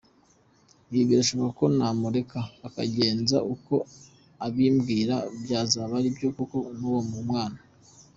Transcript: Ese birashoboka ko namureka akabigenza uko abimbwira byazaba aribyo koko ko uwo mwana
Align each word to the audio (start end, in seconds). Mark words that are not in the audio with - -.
Ese 0.89 1.01
birashoboka 1.09 1.51
ko 1.59 1.65
namureka 1.77 2.39
akabigenza 2.67 3.37
uko 3.53 3.75
abimbwira 4.45 5.15
byazaba 5.43 5.93
aribyo 5.99 6.27
koko 6.35 6.45
ko 6.51 6.57
uwo 6.87 6.99
mwana 7.29 7.59